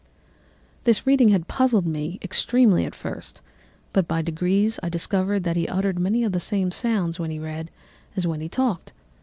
"This 0.83 1.05
reading 1.05 1.29
had 1.29 1.47
puzzled 1.47 1.85
me 1.85 2.17
extremely 2.23 2.85
at 2.87 2.95
first, 2.95 3.39
but 3.93 4.07
by 4.07 4.23
degrees 4.23 4.79
I 4.81 4.89
discovered 4.89 5.43
that 5.43 5.55
he 5.57 5.67
uttered 5.67 5.99
many 5.99 6.23
of 6.23 6.31
the 6.31 6.39
same 6.39 6.71
sounds 6.71 7.19
when 7.19 7.29
he 7.29 7.37
read 7.37 7.69
as 8.15 8.25
when 8.25 8.41
he 8.41 8.49
talked. 8.49 8.93